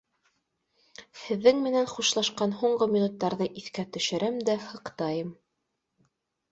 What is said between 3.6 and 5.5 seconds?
иҫкә төшөрәм дә һыҡтайым.